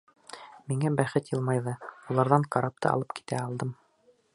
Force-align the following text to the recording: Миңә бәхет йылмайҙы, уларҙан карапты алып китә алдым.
Миңә 0.71 0.91
бәхет 1.01 1.29
йылмайҙы, 1.33 1.75
уларҙан 2.15 2.49
карапты 2.57 2.95
алып 2.97 3.19
китә 3.21 3.45
алдым. 3.49 3.81